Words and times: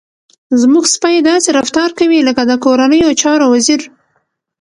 زموږ 0.61 0.85
سپی 0.95 1.15
داسې 1.29 1.49
رفتار 1.59 1.89
کوي 1.99 2.19
لکه 2.27 2.41
د 2.49 2.51
کورنیو 2.63 3.17
چارو 3.21 3.45
وزير. 3.53 3.81